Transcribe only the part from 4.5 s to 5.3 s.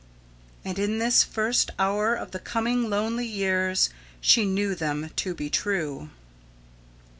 them